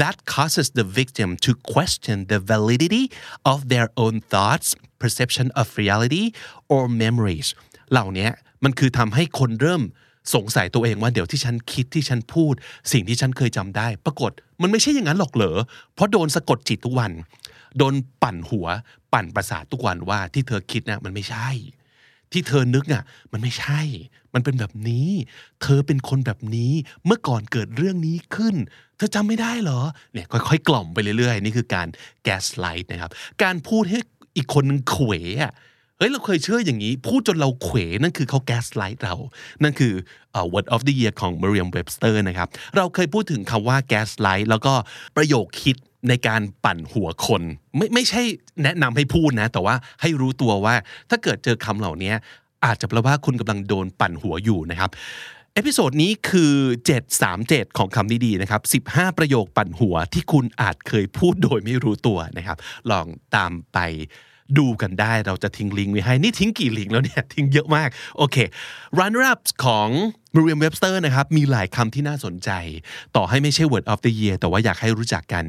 [0.00, 3.04] that causes the victim to question the validity
[3.52, 4.68] of their own thoughts
[5.02, 6.24] perception of reality
[6.72, 7.48] or memories
[7.92, 8.28] เหล่านี้
[8.64, 9.82] มันคือทำให้คนเริ่ม
[10.34, 12.54] สงสัยตัวเองว่าเดี๋ยวที่ฉันคิดที่ฉันพูด
[12.92, 15.58] สิ่งที่ฉันเคยจำได้ ปรากฏมันไม่ใช่อย่างนั้นหรอกเหรอ
[15.94, 17.12] เพราะโดนสะกดจิตทุกวัน
[17.78, 18.66] โดนปั่นหัว
[19.12, 21.48] ปั่นประสาททุกวันว่าที่เธอคิดนะมันไม่ใช่
[22.32, 23.80] ที่เธอนึกอะมันไม่ใช่
[24.34, 25.08] มันเป็นแบบนี้
[25.62, 26.72] เธอเป็นคนแบบนี้
[27.04, 28.54] เมื่อก่อนเกิดเรื่องนี้ขึ้น
[28.96, 29.80] เธอจำไม่ได้เหรอ
[30.12, 31.88] เนี่ยค่อยๆกล่อมไปเรื่อยๆ นี่คือการ
[32.24, 33.10] แกสไลท์นะครับ
[33.42, 33.98] การพูดให้
[34.36, 35.12] อีกคนนึงเขว
[35.42, 35.52] อะ
[35.98, 39.14] เฮ้ยเราเคยเชื่ออย่างนี้ พูดจนเราเขวนั่นคือเขา gaslight เรา
[39.62, 39.92] นั่นคือ
[40.38, 44.72] uh, word of the year ของ Merriam Webster นะครับ เราเคยพูดถึงคำว่า gaslight แล้วก็
[45.16, 45.76] ประโยคฮิต
[46.08, 47.42] ในการปั่นหัวคน
[47.76, 48.22] ไม่ไม่ใช่
[48.64, 50.74] แนะนำให้พูดนะ แต่ว่าให้รู้ตัวว่า
[51.10, 52.12] ถ้าเกิดเจอคำเหล่านี้
[52.64, 54.90] อาจจะแปลว่าคุณกำลังโดนปั่นหัวอยู่นะครับ
[55.54, 56.54] episode นี้คือ
[57.14, 62.58] 737 ของคำนี้ดีนะครับ 15 ประโยคปั่นหัวที่คุณอาจเคยพูดโดยไม่รู้ตัวนะครับ
[62.90, 63.06] ลอง
[63.36, 63.78] ตามไป
[64.58, 68.36] ดูกันได้เราจะทิ้งลิงก์ไว้ให้ นี่ทิ้งกี่ลิงก์แล้วเนี่ย ทิ้งเยอะมาก โอเค
[68.98, 69.88] runner up ของ
[70.34, 72.50] Merriam Webster นะครับ มีหลายคำที่น่าสนใจ
[73.16, 75.44] ต่อให้ไม่ใช่ word of the year แต่ว่าอยากให้รู้จักกัน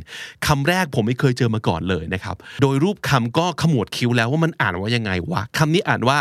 [0.48, 6.20] คำแรกผมไม่เคยเจอมาก่อนเลยนะครับ โดยรูปคำก็ขมวดคิ้วแล้วว่ามันอ่านว่ายังไงวะคำนี้อ่านว่า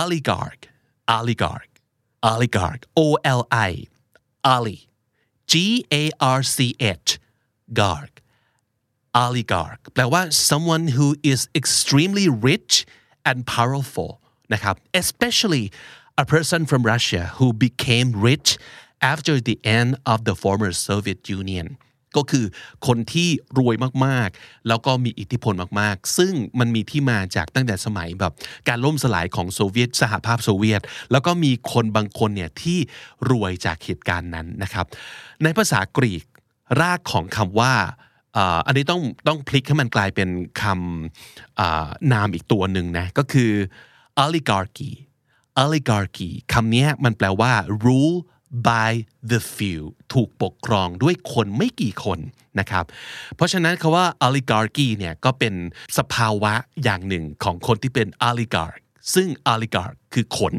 [0.00, 0.62] oligarch
[1.16, 1.70] oligarch
[2.30, 3.06] oligarch O
[3.38, 3.72] L I
[4.54, 4.78] oli
[5.50, 5.52] G
[6.00, 6.04] A
[6.38, 6.58] R C
[7.06, 7.10] H
[7.80, 8.12] garg
[9.22, 12.74] oligarch แปลว่า someone who is extremely rich
[13.30, 14.10] and powerful
[14.52, 15.64] นะครับ especially
[16.22, 18.48] a person from Russia who became rich
[19.12, 21.68] after the end of the former Soviet Union
[22.16, 22.46] ก็คือ
[22.86, 28.32] คนที่รวยมากๆ แล้วก็มีอิทธิพลมากๆ ซึ่งมันมีที่มาจากตั้งแต่สมัยแบบ
[28.68, 32.78] การล่มสลายของโซเวียต สหภาพโซเวียต แล้วก็มีคนบางคนเนี่ยที่
[33.30, 34.86] รวยจากเหตุการณ์นั้นนะครับ
[35.42, 36.24] ในภาษากรีก
[36.80, 37.74] รากของคำว่า
[38.66, 40.28] อันนี้ต้องต้องพลิกให้มันกลายเป็น
[40.62, 43.52] คำนามอีกตัวหนึ่งนะ ก็คือ
[44.24, 44.92] oligarchy
[45.62, 47.52] oligarchy คำนี้มันแปลว่า
[47.84, 48.18] rule
[48.68, 48.92] by
[49.30, 52.18] the few ถูกปกครองด้วยคนไม่กี่คน
[52.60, 52.84] นะครับ
[53.36, 55.54] เพราะฉะนั้นคาว่า oligarchy เนี่ยก็เป็น
[55.98, 56.52] สภาวะ
[56.84, 58.78] อย่างหนึ่งของคนที่เป็น oligarch
[59.14, 60.54] ซึ่ง oligarch คือคน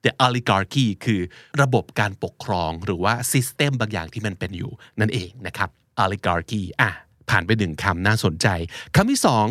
[0.00, 1.20] แต่ oligarchy คือ
[1.62, 5.68] ระบบการปกครองหรือว่า system บางอย่างที่มันเป็นอยู่นั่นเองนะครับ
[6.04, 6.90] oligarchy อะ
[7.30, 8.46] ผ่านไปหนึ่งคำน่าสนใจ
[8.94, 9.46] คำที่สอง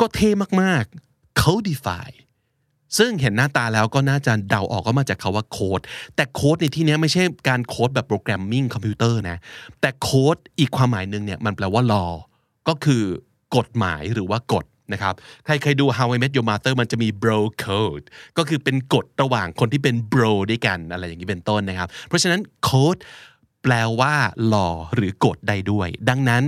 [0.00, 0.30] ก็เท่
[0.62, 2.08] มากๆ codify
[2.98, 5.80] ซึ่งเห็นหน้าตาแล้วก็น่าจะเดาออกก็มาจากคำว่าโค้ด
[6.16, 9.38] แต่โค้ดในที่นี้ไม่ใช่การโค้ดแบบ programming คอมพิวเตอร์นะ
[9.80, 12.12] แต่โค้ดอีกความหมายหนึ่งเนี่ยมันแปลว่า law
[12.68, 13.02] ก็คือ
[13.56, 18.04] กฎหมายหรือว่ากฎนะครับ ใครเคยดู How I Met Your Mother มันจะมี bro code
[18.38, 22.96] ก็คือเป็นกฎระหว่างคนที่เป็น bro ด้วยกันอะไรอย่างนี้เป็นต้นนะครับ เพราะฉะนั้นโค้ด
[23.70, 24.14] แปลว่า
[24.52, 26.42] law หรือกฎใดด้วย ดังนั้น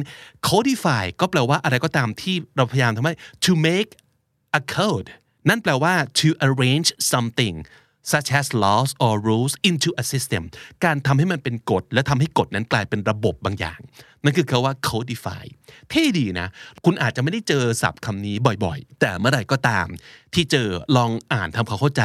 [0.48, 3.90] codify ก็แปลว่าอะไรก็ตามที่เราพยายามทำให้ to make
[4.58, 5.08] a code
[5.48, 7.56] นั่นแปลว่า to arrange something
[8.12, 10.42] such as laws or rules into a system
[10.84, 13.80] การทำให้มันเป็นกฎ และทำให้กฎนั้นกลายเป็นระบบบางอย่าง
[14.24, 15.44] นั่นคือคาว่า codify
[15.90, 16.48] เท่ดีนะ
[16.84, 19.86] คุณอาจจะไม่ได้เจอศัพท์คำนี้บ่อยๆ แต่เมื่อไหร่ก็ตาม
[20.34, 22.02] ที่เจอลองอ่านทำความเข้าใจ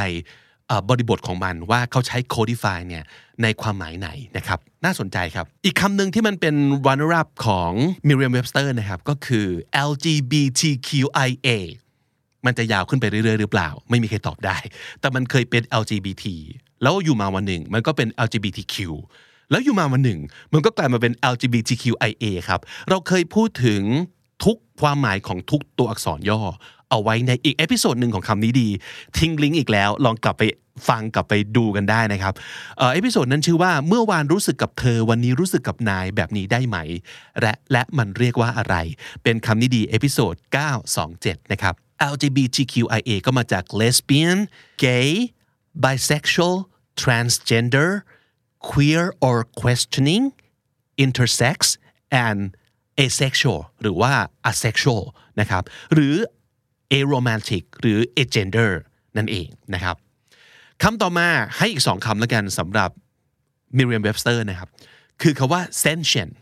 [0.88, 3.04] บริบทของมันว่าเขาใช้ codify เนี่ย
[3.42, 6.54] ในความหมายไหนนะครับ น่าสนใจครับ อีกคำหนึ่งที่มันเป็น
[6.86, 7.72] runner up ของ
[8.06, 9.46] Merriam-Webster นะครับ ก็คือ
[9.90, 11.48] LGBTQIA
[12.46, 14.56] มันจะยาวขึ้นไปเรื่อยๆ หรือเปล่า ไม่มีใครตอบได้
[15.00, 16.24] แต่มันเคยเป็น LGBT
[16.82, 18.76] แล้วอยู่มาวันหนึ่ง มันก็เป็น LGBTQ
[19.50, 20.20] แล้วอยู่มาวันหนึ่ง
[20.52, 23.82] มันก็กลายมาเป็น LGBTQIA ครับ เราเคยพูดถึง
[24.44, 26.40] ทุกความหมายของทุกตัวอักษรย่อ
[26.90, 28.68] เอาไว้ในอีก episode หนึ่งของคำนี้ดี
[29.18, 30.42] ทิ้งลิงก์อีกแล้ว ลองกลับไป
[30.88, 32.32] ฟังกลับไปดูกันได้นะครับ
[32.94, 36.76] episode นั้นชื่อว่าเมื่อวานรู้สึกกับเธอวันนี้รู้สึกกับนายแบบนี้ได้ไหม
[37.40, 38.76] และและมันเรียกว่าอะไร
[39.22, 40.34] เป็นคำนี้ดี episode
[40.92, 41.74] 927 นะครับ
[42.12, 44.38] LGBTQIA ก็มาจาก lesbian
[44.84, 45.10] gay
[45.84, 46.56] bisexual
[47.02, 47.90] transgender
[48.68, 50.24] queer or questioning
[51.04, 51.58] intersex
[52.26, 52.40] and
[53.04, 54.12] asexual หรือว่า
[54.50, 55.02] asexual
[55.40, 55.62] นะครับ
[55.94, 56.14] หรือ
[57.00, 58.72] aromantic หรือ agender
[59.16, 59.96] นั่นเองนะครับ
[60.82, 62.90] คำต่อมาให้อีกสองคำแล้วกันสำหรับ
[63.76, 64.68] Merriam-Webster นะครับ
[65.22, 66.32] คือคาว่า sentient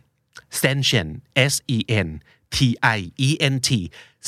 [0.62, 1.12] sentient
[1.52, 2.08] s e n
[2.56, 2.58] t
[2.96, 3.70] i e n t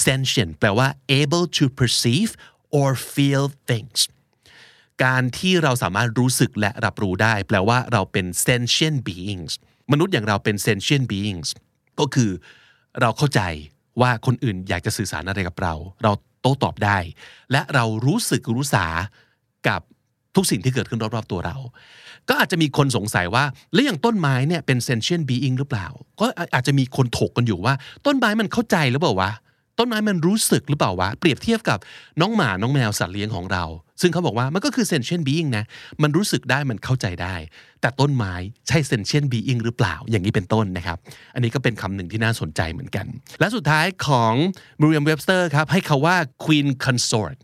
[0.05, 0.89] sentient แปลว่า
[1.21, 2.31] able to perceive
[2.79, 4.01] or feel things
[5.05, 9.53] การที่เราสามารถรู้สึกและรับรู้ได้ แปลว่าเราเป็น sentient beings
[9.93, 11.49] มนุษย์อย่างเราเป็น sentient beings
[12.01, 12.31] ก็คือ
[13.01, 13.41] เราเข้าใจ
[14.01, 16.99] ว่าคนอื่นอยากจะสื่อสารอะไรกับเรา เราโต้ตอบได้
[17.53, 18.87] และเรารู้สึกรู้สา
[19.69, 19.81] กับ
[20.37, 21.57] ทุกสิ่งที่เกิดขึ้นรอบๆตัวเรา
[22.29, 25.87] ก็อาจจะมีคนสงสัยว่า แล้วอย่างต้นไม้เนี่ยเป็น sentient being หรือเปล่า
[26.21, 27.75] ก็อาจจะมีคนถกกันอยู่ว่า
[28.07, 29.31] ต้นไม้มันเข้าใจหรือเปล่าวะ
[29.79, 31.79] ต้นไม้มันรู้สึกหรือเปล่าวะ เปรียบเทียบกับ
[32.21, 33.65] น้องหมาน้องแมวสัตว์เลี้ยงของเรา
[34.01, 35.65] ซึ่งเขาบอกว่ามันก็คือ sentient being นะ
[36.03, 37.35] มันรู้สึกได้มันเข้าใจได้
[37.81, 38.35] แต่ต้นไม้
[38.69, 40.99] ใช่ sentient being หรือเปล่า อย่างนี้เป็นต้นนะครับ
[41.35, 43.07] อันนี้ก็เป็นคำหนึ่งที่น่าสนใจเหมือนกัน
[43.41, 44.33] และสุดท้ายของ
[44.81, 47.37] Merriam-Webster ครับให้คาว่า queen consort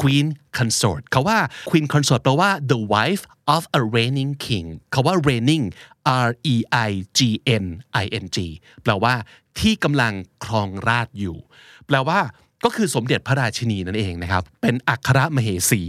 [0.00, 0.26] queen
[0.58, 1.38] consort เขาว่า
[1.70, 5.64] queen consort แปลว่า the wife of a reigning king เขาว่า reigning
[6.26, 6.56] R E
[6.88, 7.20] I G
[7.62, 7.64] N
[8.02, 8.38] I N G
[8.82, 9.14] แปลว่า
[9.58, 10.12] ที่กำลัง
[10.44, 11.36] ครองราชอยู่
[11.86, 12.18] แปลว่า
[12.64, 15.82] ก็คือสมเด็จพระราชินีนั่นเองนะครับ เป็นอัครมเหสี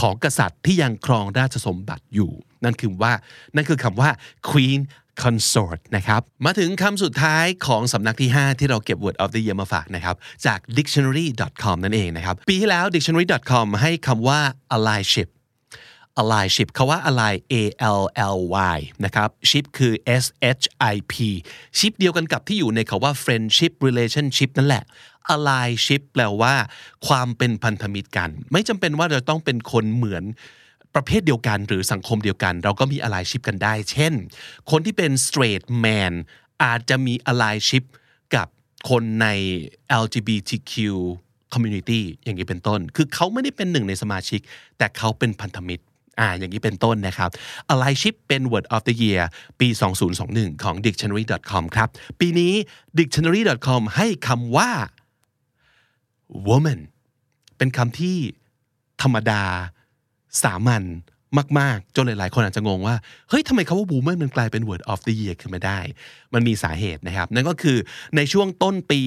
[0.00, 2.32] ของกษัตริย์ที่ยังครองราชสมบัติอยู่
[2.66, 3.12] นั่นคือว่า
[3.54, 4.10] นั่นคือคำว่า
[4.50, 4.80] queen
[5.22, 13.66] consort นะครับ มาถึงคำสุดท้ายของสำนักที่ 5 ที่เราเก็บ word of the year มาฝากนะครับ จาก dictionary.com นั่นเองนะครับ ปีที่แล้ว dictionary.com
[13.82, 14.40] ให้คำว่า
[14.76, 15.28] allyship
[16.20, 17.62] allyship คาว่า ally a
[18.00, 18.02] l
[18.36, 18.38] l
[18.76, 20.24] y นะครับ ship คือ s
[20.60, 21.14] h i p
[21.78, 24.84] ship เดียวกันกับที่อยู่ในคาว่า friendship relationship นั่นแหละ
[25.34, 26.54] allyship แปลว่า
[27.06, 30.24] ความเป็นพันธมิตรกัน ไม่จำเป็นว่าเราต้องเป็นคนเหมือน
[30.96, 34.12] ประเภทเดียวกันหรือสังคมเดียวกัน เราก็มี allyship กันได้ เช่น
[34.70, 36.12] คนที่เป็น straight man
[36.62, 37.84] อาจจะมี allyship
[38.34, 38.46] กับ
[38.90, 39.26] คนใน
[40.02, 40.74] LGBTQ
[41.52, 44.40] community อย่างนี้เป็นต้น คือเขาไม่ได้เป็นหนึ่งในสมาชิก
[44.78, 45.84] แต่เขาเป็นพันธมิตร
[46.20, 47.30] อ่าอย่างนี้เป็นต้นนะครับ
[47.72, 49.22] allyship เป็น word of the year
[49.60, 49.68] ปี
[50.16, 51.88] 2021 ของ dictionary.com ครับ
[52.20, 52.52] ปีนี้
[52.98, 54.70] dictionary.com ให้คำว่า
[56.48, 56.80] woman
[57.56, 58.16] เป็นคำที่
[59.02, 59.42] ธรรมดา
[60.42, 60.84] สามัญ
[61.60, 62.96] มาก ๆ จนหลาย ๆ คนอาจจะงงว่า
[63.28, 65.78] เฮ้ยทำไมคาว่า woman มันกลายเป็น word of the year ขึ้นมาได้
[66.34, 67.76] มันมีสาเหตุนะครับ นั่นก็คือ
[68.16, 69.02] ในช่วงต้นปี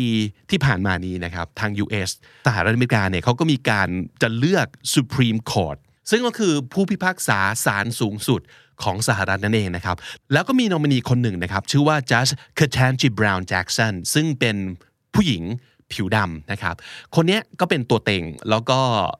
[0.51, 2.09] ที่ผ่านมานี้นะครับ ทาง US
[2.47, 3.89] สหรัฐอเมริกาเนี่ยเขาก็มีการ
[4.21, 5.77] จะเลือก Supreme Court
[6.09, 8.41] ซึ่งก็คือผู้พิพากษาศาลสูงสุด
[8.83, 9.97] ของสหรัฐนั่นเองนะครับ
[10.33, 14.55] แล้วก็มีนอมินีคนหนึ่งนะครับ ชื่อว่า Judge Ketanji Brown Jackson ซึ่งเป็น
[15.15, 15.43] ผู้หญิง
[15.93, 16.75] ผิวดำนะครับ
[17.15, 18.79] คนนี้ก็เป็นตัวเต็งแล้วก็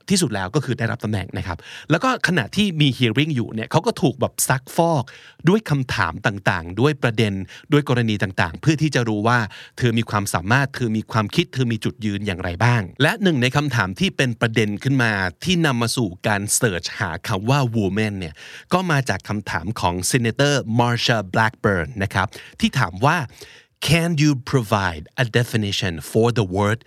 [0.10, 1.58] ที่สุดแล้วก็คือได้รับตำแหน่งนะครับ
[1.92, 5.04] แล้วก็ขณะที่มี hearing อยู่เนี่ยเขาก็ถูกแบบซักฟอก
[5.50, 7.34] ด้วยคำถามต่างๆ ด้วยประเด็น
[7.72, 9.40] ด้วยกรณีต่างๆ เพื่อที่จะรู้ว่า
[9.78, 15.12] เธอมีความสามารถ เธอมีความคิด เธอมีจุดยืนอย่างไรบ้าง และหนึ่งในคำถามที่เป็นประเด็นขึ้นมา
[15.44, 18.34] ที่นำมาสู่การเสิร์ชหาคำว่า woman เนี่ย
[18.74, 22.28] ก็มาจากคำถามของ Senator Marsha Blackburn นะครับ
[22.60, 23.18] ที่ถามว่า
[23.82, 26.80] Can you provide a definition for the word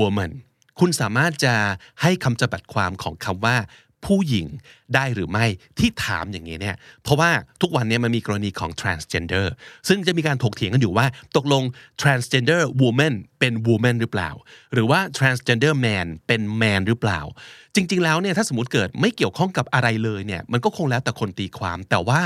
[0.00, 0.32] woman
[0.80, 1.54] คุณสามารถจะ
[2.02, 3.56] ให้คำจำกัดความของคำว่า
[4.06, 4.46] ผู้หญิง
[4.94, 5.46] ได้หรือไม่
[5.78, 9.46] ที่ถามอย่างนี้เนี่ยเพราะว่าทุกวันนี้มันมีกรณีของ transgender
[9.88, 11.62] ซึ่งจะมีการถกเถียงกันอยู่ว่า ตกลง
[12.02, 14.30] transgender woman เป็น woman หรือเปล่า
[14.72, 17.20] หรือว่า transgender man เป็น man หรือเปล่า
[17.74, 22.20] จริง ๆ แล้วเนี่ยถ้าสมมติเกิดไม่เกี่ยวข้องกับอะไรเลยเนี่ยมันก็คงแล้วแต่คนตีความ แต่ว่า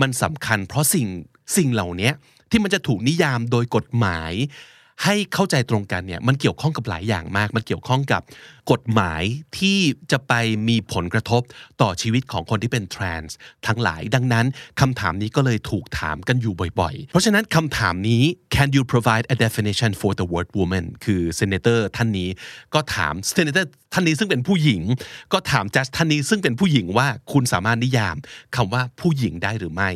[0.00, 1.06] มันสำคัญเพราะสิ่ง
[1.56, 2.10] สิ่งเหล่านี้
[2.52, 4.32] ที่มันจะถูกนิยามโดยกฎหมาย
[5.04, 8.22] ให้เข้าใจตรงกันเนี่ยมันเกี่ยวข้องกับหลายอย่างมาก มันเกี่ยวข้องกับ
[8.72, 9.22] กฎหมาย
[9.58, 9.78] ที่
[10.12, 10.32] จะไป
[10.68, 11.42] มีผลกระทบ
[11.82, 14.46] ต่อชีวิตของคนที่เป็นทรานส์ทั้งหลาย ดังนั้น
[14.80, 18.22] คำถามนี้ก็เลยถูกถามกันอยู่บ่อยๆ เพราะฉะนั้นคำถามนี้
[18.54, 22.28] can you provide a definition for the word woman คือ senator ท่านนี้
[22.74, 24.82] ก็ถาม senator ท่านนี้ซึ่งเป็นผู้หญิง
[25.32, 28.16] ก็ถามจัสท่านนี้ซึ่งเป็นผู้หญิงว่าคุณสามารถนิยาม
[28.56, 29.90] คำว่าผู้หญิงได้หรือไม่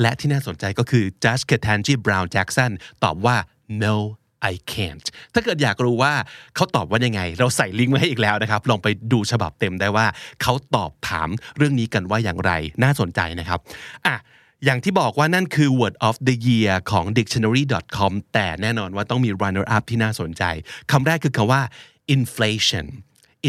[0.00, 2.72] และที่น่าสนใจก็คือ judge Ketanji Brown Jackson
[3.04, 3.36] ตอบว่า
[3.82, 3.96] no
[4.50, 6.12] I can't ถ้าเกิดอยากรู้ว่า
[6.56, 10.06] เขาตอบว่ายังไง เราใส่ลิงก์ไว้ให้อีกแล้วนะครับ ลองไปดูฉบับเต็มได้ว่า
[10.42, 12.52] เขาตอบถามเรื่องนี้กันว่าอย่างไร
[12.82, 13.58] น่าสนใจนะครับ
[14.06, 14.16] อะ
[14.64, 20.42] อย่างที่บอกว่านั่นคือ word of the year ของ dictionary.com แต่แน่นอนว่าต้องมี runner up ที่น่าสนใจ
[20.90, 21.62] คำแรกคือคำว่า
[22.16, 22.86] inflation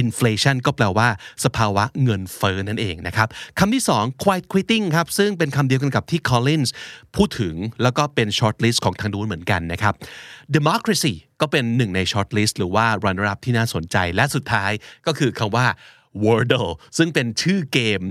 [0.02, 1.08] inflation ก็แปลว่า
[1.46, 3.28] สภาวะเงินเฟ้อนั่นเองนะครับ
[3.60, 6.70] คำที่สอง quiet quitting ครับ ซึ่งเป็นคำเดียวกันกับที่ Collins
[7.16, 9.94] พูดถึงแล้วก็เป็น short list ของทางนู้นเหมือนกันนะครับ
[10.56, 14.72] democracy ก็เป็นหนึ่งใน short list หรือว่า runner up ที่น่าสนใจและสุดท้าย
[15.08, 15.66] ก็คือคำว่า
[16.24, 18.02] Wordle ซึ่งเป็นชื่อเกม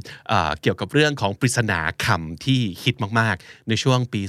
[0.60, 4.22] เกี่ยวกับเรื่องของปริศนาคำที่ฮิตมากๆ ในช่วงปี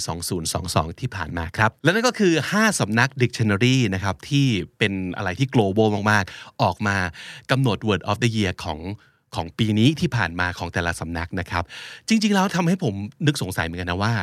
[0.47, 6.97] 2022 ที่ผ่านมาครับ และนั่นก็คือ 5สำนัก Dictionary นะครับที่เป็นอะไรที่ global มากๆ ออกมา
[7.51, 8.79] กำหนด Word of the Year ของ
[9.35, 11.63] ของปีนี้ที่ผ่านมาของแต่ละสำนักนะครับ
[12.07, 12.93] จริง ๆ แล้วทำให้ผม
[13.27, 14.13] นึกสงสัยเหมือนกันนะว่า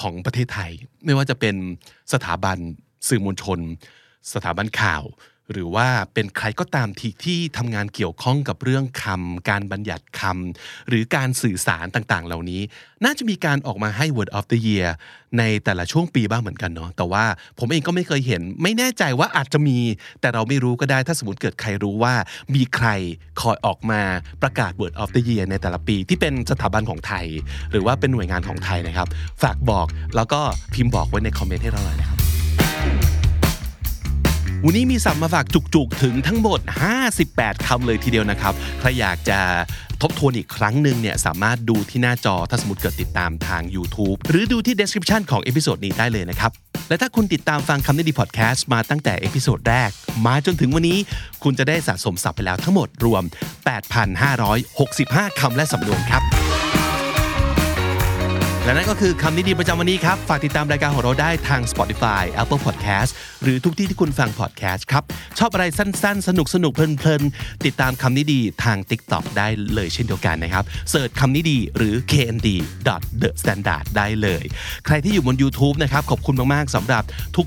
[0.00, 0.70] ของประเทศไทย
[1.04, 1.56] ไม่ว่าจะเป็น
[2.12, 2.58] สถาบัน
[3.08, 3.58] สื่อมวลชน
[4.34, 5.02] สถาบันข่าว
[5.52, 12.60] หรือว่าเป็นใครก็ตามที่ที่ทำงานเกี่ยวข้องกับเรื่องคำการบัญญัติคำหรือการสื่อสารต่างๆ เหล่านี้
[13.04, 14.88] น่าจะมีการออกมาให้ Word of the Year
[15.38, 17.24] ในแต่ละช่วงปีบ้างเหมือนกันเนาะแต่ว่า
[17.58, 19.78] ผมเองก็ไม่เคยเห็น ไม่แน่ใจว่าอาจจะมี
[20.20, 22.14] แต่เราไม่รู้ก็ได้ถ้าสมมติเกิดใครรู้ว่า
[22.54, 22.88] มีใคร
[23.40, 24.00] คอยออกมา
[24.42, 27.26] ประกาศ Word of the Year ในแต่ละปี ที่เป็นสถาบันของไทย
[27.70, 29.08] หรือว่าเป็นหน่วยงานของไทยนะครับ
[29.42, 29.86] ฝากบอก
[30.16, 30.40] แล้วก็
[30.74, 32.19] พิมพ์บอกไว้ในคอมเมนต์ให้เราหน่อยนะครับ
[34.64, 36.60] วันนี้มีศัพท์มาฝากจุกๆ ถึงทั้งหมด
[37.12, 39.38] 58คำเลยทีเดียวนะครับ ใครอยากจะ
[40.02, 46.50] ทบทวนอีกครั้งหนึ่งเนี่ยสามารถดูที่หน้าจอถ้าสมมติเกิดติดตามทาง YouTube หรือดูที่ description ของ episode นี้ได้เลยนะครับ
[46.88, 49.90] และถ้าคุณติดตามฟังคำนี้ดีพอดแคสต์มาตั้งแต่ episode แรก
[50.26, 50.98] มาจนถึงวันนี้
[51.42, 53.22] คุณจะได้สะสมศัพท์ไปแล้วทั้งหมดรวม
[54.50, 56.22] 8,565 คำและสำนวนครับ
[58.70, 63.10] และนั่นก็คือคำนิดีประจำวันนี้ครับ ฝากติดตามรายการของเราได้ทาง Spotify Apple Podcast
[63.42, 65.02] หรือทุกที่ที่คุณฟัง podcast ครับ
[65.38, 72.48] ชอบอะไรสั้นๆ สนุกสนุกเพลินๆ ติดตามคำนิดีทาง TikTok ได้เลยเช่นเดียวกันนะครับเสิร์ชคำนิดีหรือ knd
[73.22, 74.44] the standard ได้เลย
[74.86, 77.02] ใครที่อยู่บน YouTube นะครับ ขอบคุณมากๆสำหรับ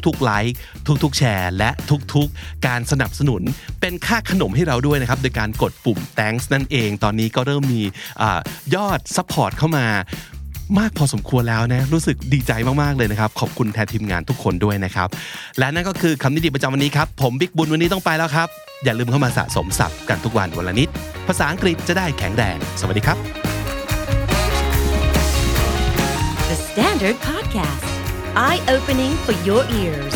[0.05, 0.55] ทุกๆไลค์
[1.03, 1.69] ทุกๆแชร์ และ
[2.15, 3.41] ทุกๆ การสนับสนุน
[3.81, 7.81] เป็นค่าขนมให้เราด้วยนะครับโดยการกดปุ่ม thanks นั่นเอง ตอนนี้ก็เริ่มมี
[8.21, 8.23] อ
[8.75, 9.87] ยอด support เข้ามา
[10.79, 15.07] มากพอสมควรแล้วนะ รู้สึกดีใจมากๆเลยนะครับ ขอบคุณแทนทีมงานทุกคนด้วยนะครับ
[15.59, 18.47] และนั่นก็คือคำนิยมประจำวันนี้ครับ ผมบิ๊กบุญวันนี้ต้องไปแล้วครับ
[18.83, 20.89] อย่าลืมเข้ามาสะสมศัพท์กันทุกวันวันละนิด
[21.27, 23.17] ภาษาอังกฤษจะได้แข็งแรง สวัสดีครับ
[26.49, 27.85] The Standard Podcast
[28.47, 30.15] Eye Opening for Your Ears